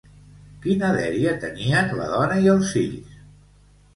Quina 0.63 0.87
dèria 0.95 1.33
tenien 1.43 1.93
la 1.99 2.09
dona 2.13 2.39
i 2.47 2.51
els 2.53 2.73
fills? 2.79 3.21